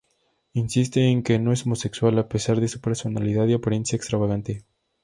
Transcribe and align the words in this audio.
Insiste 0.53 1.09
en 1.09 1.21
que 1.21 1.37
no 1.37 1.53
es 1.53 1.63
homosexual 1.67 2.17
a 2.17 2.27
pesar 2.27 2.59
de 2.59 2.67
su 2.67 2.81
personalidad 2.81 3.45
y 3.45 3.53
apariencia 3.53 3.97
extravagante. 3.97 4.65